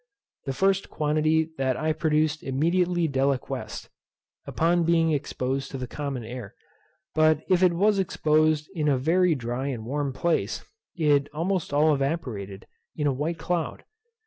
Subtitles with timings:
[0.45, 3.87] The first quantity that I produced immediately deliquesced,
[4.47, 6.55] upon being exposed to the common air;
[7.13, 11.93] but if it was exposed in a very dry and warm place, it almost all
[11.93, 13.85] evaporated, in a white cloud.